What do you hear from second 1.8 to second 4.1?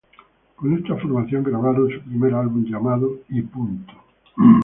su primer álbum llamado "Y punto".